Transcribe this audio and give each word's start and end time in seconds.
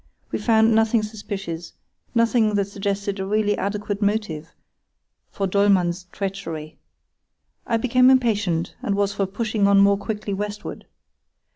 We 0.31 0.39
found 0.39 0.73
nothing 0.73 1.03
suspicious, 1.03 1.73
nothing 2.15 2.55
that 2.55 2.65
suggested 2.65 3.19
a 3.19 3.25
really 3.27 3.55
adequate 3.55 4.01
motive 4.01 4.51
for 5.29 5.45
Dollmann's 5.45 6.05
treachery. 6.11 6.79
I 7.67 7.77
became 7.77 8.09
impatient, 8.09 8.73
and 8.81 8.95
was 8.95 9.13
for 9.13 9.27
pushing 9.27 9.67
on 9.67 9.77
more 9.77 9.97
quickly 9.99 10.33
westward. 10.33 10.87